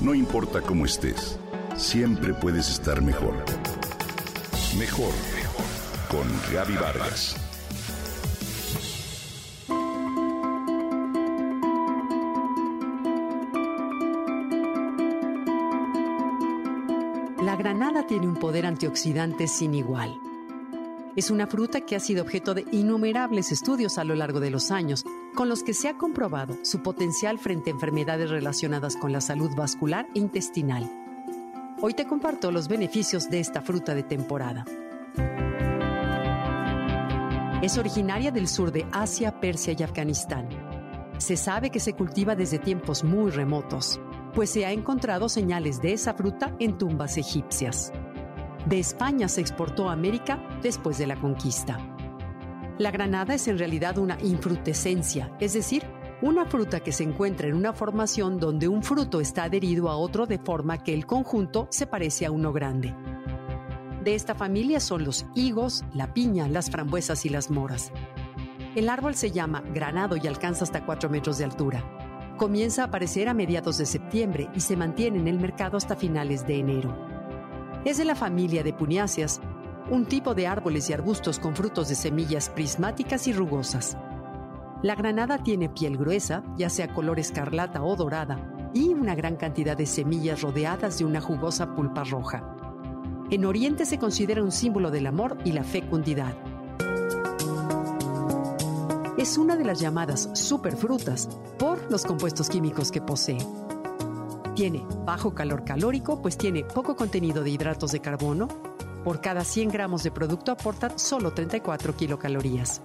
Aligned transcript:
No 0.00 0.14
importa 0.14 0.62
cómo 0.62 0.86
estés, 0.86 1.40
siempre 1.76 2.32
puedes 2.32 2.70
estar 2.70 3.02
mejor. 3.02 3.34
Mejor, 4.78 5.12
mejor. 5.34 5.64
Con 6.08 6.28
Vargas. 6.80 7.36
La 17.42 17.56
granada 17.56 18.06
tiene 18.06 18.28
un 18.28 18.36
poder 18.36 18.66
antioxidante 18.66 19.48
sin 19.48 19.74
igual. 19.74 20.20
Es 21.18 21.32
una 21.32 21.48
fruta 21.48 21.80
que 21.80 21.96
ha 21.96 21.98
sido 21.98 22.22
objeto 22.22 22.54
de 22.54 22.64
innumerables 22.70 23.50
estudios 23.50 23.98
a 23.98 24.04
lo 24.04 24.14
largo 24.14 24.38
de 24.38 24.50
los 24.50 24.70
años 24.70 25.04
con 25.34 25.48
los 25.48 25.64
que 25.64 25.74
se 25.74 25.88
ha 25.88 25.98
comprobado 25.98 26.56
su 26.62 26.80
potencial 26.80 27.40
frente 27.40 27.70
a 27.70 27.72
enfermedades 27.72 28.30
relacionadas 28.30 28.94
con 28.94 29.10
la 29.10 29.20
salud 29.20 29.50
vascular 29.56 30.06
e 30.14 30.20
intestinal. 30.20 30.88
Hoy 31.82 31.94
te 31.94 32.06
comparto 32.06 32.52
los 32.52 32.68
beneficios 32.68 33.28
de 33.30 33.40
esta 33.40 33.62
fruta 33.62 33.96
de 33.96 34.04
temporada. 34.04 34.64
Es 37.62 37.76
originaria 37.78 38.30
del 38.30 38.46
sur 38.46 38.70
de 38.70 38.86
Asia, 38.92 39.40
Persia 39.40 39.74
y 39.76 39.82
Afganistán. 39.82 40.48
Se 41.18 41.36
sabe 41.36 41.70
que 41.70 41.80
se 41.80 41.94
cultiva 41.94 42.36
desde 42.36 42.60
tiempos 42.60 43.02
muy 43.02 43.32
remotos, 43.32 44.00
pues 44.34 44.50
se 44.50 44.66
ha 44.66 44.70
encontrado 44.70 45.28
señales 45.28 45.82
de 45.82 45.94
esa 45.94 46.14
fruta 46.14 46.54
en 46.60 46.78
tumbas 46.78 47.16
egipcias. 47.18 47.90
De 48.66 48.78
España 48.78 49.28
se 49.28 49.40
exportó 49.40 49.88
a 49.88 49.92
América 49.92 50.38
después 50.62 50.98
de 50.98 51.06
la 51.06 51.16
conquista. 51.16 51.78
La 52.78 52.90
granada 52.90 53.34
es 53.34 53.48
en 53.48 53.58
realidad 53.58 53.98
una 53.98 54.18
infrutescencia, 54.22 55.32
es 55.40 55.54
decir, 55.54 55.84
una 56.20 56.46
fruta 56.46 56.80
que 56.80 56.92
se 56.92 57.04
encuentra 57.04 57.48
en 57.48 57.54
una 57.54 57.72
formación 57.72 58.38
donde 58.38 58.68
un 58.68 58.82
fruto 58.82 59.20
está 59.20 59.44
adherido 59.44 59.88
a 59.88 59.96
otro 59.96 60.26
de 60.26 60.38
forma 60.38 60.78
que 60.78 60.92
el 60.92 61.06
conjunto 61.06 61.68
se 61.70 61.86
parece 61.86 62.26
a 62.26 62.30
uno 62.30 62.52
grande. 62.52 62.94
De 64.02 64.14
esta 64.14 64.34
familia 64.34 64.80
son 64.80 65.04
los 65.04 65.26
higos, 65.34 65.84
la 65.94 66.12
piña, 66.14 66.48
las 66.48 66.70
frambuesas 66.70 67.24
y 67.24 67.28
las 67.28 67.50
moras. 67.50 67.92
El 68.74 68.88
árbol 68.88 69.14
se 69.14 69.30
llama 69.30 69.62
granado 69.74 70.16
y 70.16 70.26
alcanza 70.26 70.64
hasta 70.64 70.84
4 70.84 71.10
metros 71.10 71.38
de 71.38 71.44
altura. 71.44 71.84
Comienza 72.36 72.82
a 72.82 72.86
aparecer 72.86 73.28
a 73.28 73.34
mediados 73.34 73.78
de 73.78 73.86
septiembre 73.86 74.48
y 74.54 74.60
se 74.60 74.76
mantiene 74.76 75.18
en 75.18 75.28
el 75.28 75.40
mercado 75.40 75.76
hasta 75.76 75.96
finales 75.96 76.46
de 76.46 76.58
enero. 76.60 77.17
Es 77.88 77.96
de 77.96 78.04
la 78.04 78.14
familia 78.14 78.62
de 78.62 78.74
Puniáceas, 78.74 79.40
un 79.90 80.04
tipo 80.04 80.34
de 80.34 80.46
árboles 80.46 80.90
y 80.90 80.92
arbustos 80.92 81.38
con 81.38 81.56
frutos 81.56 81.88
de 81.88 81.94
semillas 81.94 82.50
prismáticas 82.50 83.26
y 83.26 83.32
rugosas. 83.32 83.96
La 84.82 84.94
granada 84.94 85.42
tiene 85.42 85.70
piel 85.70 85.96
gruesa, 85.96 86.44
ya 86.58 86.68
sea 86.68 86.92
color 86.92 87.18
escarlata 87.18 87.82
o 87.82 87.96
dorada, 87.96 88.70
y 88.74 88.88
una 88.88 89.14
gran 89.14 89.36
cantidad 89.36 89.74
de 89.74 89.86
semillas 89.86 90.42
rodeadas 90.42 90.98
de 90.98 91.06
una 91.06 91.22
jugosa 91.22 91.74
pulpa 91.74 92.04
roja. 92.04 92.54
En 93.30 93.46
Oriente 93.46 93.86
se 93.86 93.98
considera 93.98 94.42
un 94.42 94.52
símbolo 94.52 94.90
del 94.90 95.06
amor 95.06 95.38
y 95.46 95.52
la 95.52 95.64
fecundidad. 95.64 96.34
Es 99.16 99.38
una 99.38 99.56
de 99.56 99.64
las 99.64 99.80
llamadas 99.80 100.28
superfrutas 100.34 101.26
por 101.58 101.90
los 101.90 102.04
compuestos 102.04 102.50
químicos 102.50 102.92
que 102.92 103.00
posee. 103.00 103.38
Tiene 104.58 104.84
bajo 105.04 105.36
calor 105.36 105.64
calórico, 105.64 106.20
pues 106.20 106.36
tiene 106.36 106.64
poco 106.64 106.96
contenido 106.96 107.44
de 107.44 107.50
hidratos 107.50 107.92
de 107.92 108.00
carbono, 108.00 108.48
por 109.04 109.20
cada 109.20 109.44
100 109.44 109.68
gramos 109.68 110.02
de 110.02 110.10
producto 110.10 110.50
aporta 110.50 110.98
solo 110.98 111.32
34 111.32 111.94
kilocalorías. 111.94 112.82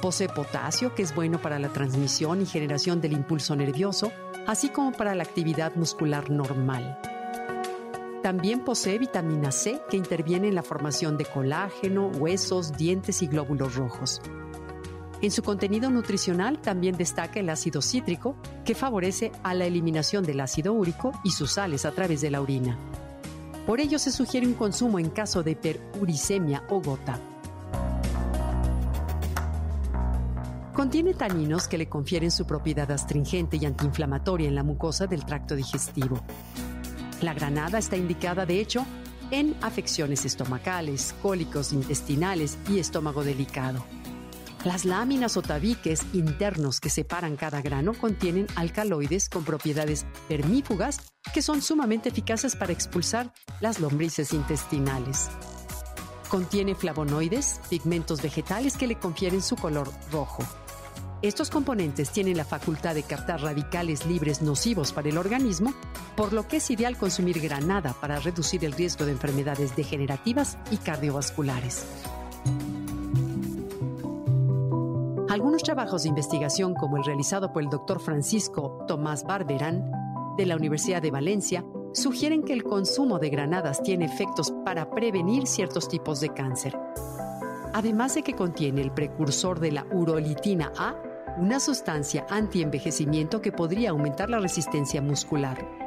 Posee 0.00 0.28
potasio, 0.28 0.92
que 0.92 1.04
es 1.04 1.14
bueno 1.14 1.40
para 1.40 1.60
la 1.60 1.68
transmisión 1.68 2.42
y 2.42 2.46
generación 2.46 3.00
del 3.00 3.12
impulso 3.12 3.54
nervioso, 3.54 4.10
así 4.48 4.70
como 4.70 4.90
para 4.90 5.14
la 5.14 5.22
actividad 5.22 5.72
muscular 5.76 6.30
normal. 6.30 6.98
También 8.24 8.64
posee 8.64 8.98
vitamina 8.98 9.52
C, 9.52 9.80
que 9.88 9.96
interviene 9.96 10.48
en 10.48 10.56
la 10.56 10.64
formación 10.64 11.16
de 11.16 11.26
colágeno, 11.26 12.08
huesos, 12.08 12.76
dientes 12.76 13.22
y 13.22 13.28
glóbulos 13.28 13.76
rojos. 13.76 14.20
En 15.22 15.30
su 15.30 15.44
contenido 15.44 15.88
nutricional 15.88 16.60
también 16.60 16.96
destaca 16.96 17.38
el 17.38 17.48
ácido 17.48 17.80
cítrico, 17.80 18.34
que 18.64 18.74
favorece 18.74 19.30
a 19.44 19.54
la 19.54 19.66
eliminación 19.66 20.24
del 20.24 20.40
ácido 20.40 20.72
úrico 20.72 21.12
y 21.22 21.30
sus 21.30 21.52
sales 21.52 21.84
a 21.84 21.92
través 21.92 22.20
de 22.20 22.32
la 22.32 22.40
orina. 22.40 22.76
Por 23.64 23.78
ello 23.78 24.00
se 24.00 24.10
sugiere 24.10 24.48
un 24.48 24.54
consumo 24.54 24.98
en 24.98 25.10
caso 25.10 25.44
de 25.44 25.52
hiperuricemia 25.52 26.64
o 26.68 26.82
gota. 26.82 27.20
Contiene 30.74 31.14
taninos 31.14 31.68
que 31.68 31.78
le 31.78 31.88
confieren 31.88 32.32
su 32.32 32.44
propiedad 32.44 32.90
astringente 32.90 33.58
y 33.58 33.64
antiinflamatoria 33.64 34.48
en 34.48 34.56
la 34.56 34.64
mucosa 34.64 35.06
del 35.06 35.24
tracto 35.24 35.54
digestivo. 35.54 36.20
La 37.20 37.32
granada 37.32 37.78
está 37.78 37.96
indicada, 37.96 38.44
de 38.44 38.58
hecho, 38.58 38.84
en 39.30 39.54
afecciones 39.60 40.24
estomacales, 40.24 41.14
cólicos 41.22 41.72
intestinales 41.72 42.58
y 42.68 42.80
estómago 42.80 43.22
delicado. 43.22 43.84
Las 44.64 44.84
láminas 44.84 45.36
o 45.36 45.42
tabiques 45.42 46.02
internos 46.12 46.78
que 46.78 46.88
separan 46.88 47.34
cada 47.34 47.60
grano 47.62 47.94
contienen 47.94 48.46
alcaloides 48.54 49.28
con 49.28 49.42
propiedades 49.42 50.06
vermífugas 50.28 51.00
que 51.34 51.42
son 51.42 51.62
sumamente 51.62 52.10
eficaces 52.10 52.54
para 52.54 52.72
expulsar 52.72 53.32
las 53.60 53.80
lombrices 53.80 54.32
intestinales. 54.32 55.30
Contiene 56.28 56.76
flavonoides, 56.76 57.60
pigmentos 57.70 58.22
vegetales 58.22 58.76
que 58.76 58.86
le 58.86 59.00
confieren 59.00 59.42
su 59.42 59.56
color 59.56 59.90
rojo. 60.12 60.44
Estos 61.22 61.50
componentes 61.50 62.10
tienen 62.10 62.36
la 62.36 62.44
facultad 62.44 62.94
de 62.94 63.02
captar 63.02 63.42
radicales 63.42 64.06
libres 64.06 64.42
nocivos 64.42 64.92
para 64.92 65.08
el 65.08 65.18
organismo, 65.18 65.74
por 66.16 66.32
lo 66.32 66.46
que 66.46 66.58
es 66.58 66.70
ideal 66.70 66.96
consumir 66.96 67.40
granada 67.40 67.94
para 68.00 68.20
reducir 68.20 68.64
el 68.64 68.72
riesgo 68.72 69.06
de 69.06 69.12
enfermedades 69.12 69.74
degenerativas 69.74 70.56
y 70.70 70.76
cardiovasculares. 70.76 71.84
Algunos 75.32 75.62
trabajos 75.62 76.02
de 76.02 76.10
investigación, 76.10 76.74
como 76.74 76.98
el 76.98 77.04
realizado 77.04 77.54
por 77.54 77.62
el 77.62 77.70
doctor 77.70 78.00
Francisco 78.00 78.84
Tomás 78.86 79.24
Barberán 79.24 79.90
de 80.36 80.44
la 80.44 80.56
Universidad 80.56 81.00
de 81.00 81.10
Valencia, 81.10 81.64
sugieren 81.94 82.42
que 82.42 82.52
el 82.52 82.62
consumo 82.62 83.18
de 83.18 83.30
granadas 83.30 83.82
tiene 83.82 84.04
efectos 84.04 84.52
para 84.62 84.90
prevenir 84.90 85.46
ciertos 85.46 85.88
tipos 85.88 86.20
de 86.20 86.34
cáncer. 86.34 86.78
Además 87.72 88.14
de 88.14 88.22
que 88.22 88.34
contiene 88.34 88.82
el 88.82 88.92
precursor 88.92 89.58
de 89.58 89.72
la 89.72 89.86
urolitina 89.90 90.70
A, 90.76 90.96
una 91.38 91.60
sustancia 91.60 92.26
antienvejecimiento 92.28 93.40
que 93.40 93.52
podría 93.52 93.88
aumentar 93.88 94.28
la 94.28 94.38
resistencia 94.38 95.00
muscular. 95.00 95.81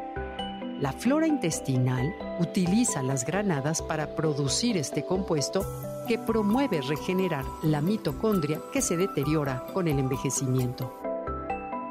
La 0.79 0.91
flora 0.91 1.25
intestinal 1.25 2.13
utiliza 2.39 3.01
las 3.01 3.25
granadas 3.25 3.81
para 3.81 4.13
producir 4.13 4.75
este 4.75 5.05
compuesto 5.05 5.65
que 6.05 6.19
promueve 6.19 6.81
regenerar 6.81 7.45
la 7.63 7.79
mitocondria 7.79 8.59
que 8.73 8.81
se 8.81 8.97
deteriora 8.97 9.65
con 9.73 9.87
el 9.87 9.99
envejecimiento. 9.99 10.93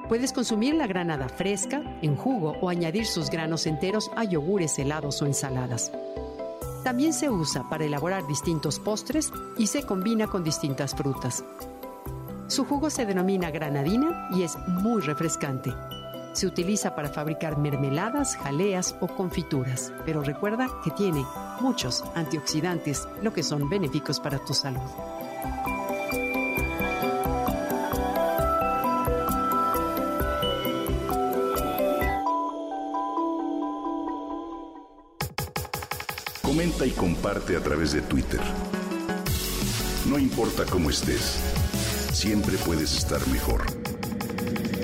Puedes 0.06 0.34
consumir 0.34 0.74
la 0.74 0.86
granada 0.86 1.30
fresca, 1.30 1.82
en 2.02 2.14
jugo 2.14 2.56
o 2.60 2.68
añadir 2.68 3.06
sus 3.06 3.30
granos 3.30 3.66
enteros 3.66 4.10
a 4.16 4.24
yogures 4.24 4.78
helados 4.78 5.22
o 5.22 5.26
ensaladas. 5.26 5.90
También 6.84 7.14
se 7.14 7.30
usa 7.30 7.66
para 7.70 7.86
elaborar 7.86 8.26
distintos 8.26 8.78
postres 8.78 9.32
y 9.56 9.66
se 9.66 9.82
combina 9.82 10.26
con 10.26 10.44
distintas 10.44 10.94
frutas. 10.94 11.42
Su 12.48 12.66
jugo 12.66 12.90
se 12.90 13.06
denomina 13.06 13.50
granadina 13.50 14.28
y 14.36 14.42
es 14.42 14.58
muy 14.68 15.00
refrescante. 15.00 15.72
Se 16.34 16.48
utiliza 16.48 16.96
para 16.96 17.08
fabricar 17.08 17.58
mermeladas, 17.58 18.36
jaleas 18.36 18.96
o 19.00 19.06
confituras, 19.06 19.92
pero 20.04 20.20
recuerda 20.20 20.68
que 20.82 20.90
tiene 20.90 21.24
muchos 21.60 22.02
antioxidantes, 22.16 23.06
lo 23.22 23.32
que 23.32 23.44
son 23.44 23.68
benéficos 23.68 24.18
para 24.18 24.44
tu 24.44 24.52
salud. 24.52 24.80
Comenta 36.42 36.84
y 36.84 36.90
comparte 36.90 37.56
a 37.56 37.60
través 37.60 37.92
de 37.92 38.02
Twitter. 38.02 38.40
No 40.06 40.18
importa 40.18 40.64
cómo 40.68 40.90
estés, 40.90 41.40
siempre 42.12 42.56
puedes 42.58 42.96
estar 42.96 43.24
mejor. 43.28 43.83